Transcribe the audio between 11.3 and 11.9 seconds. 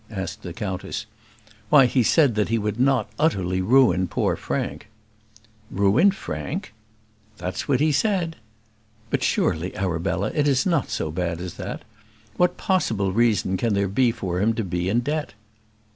as that?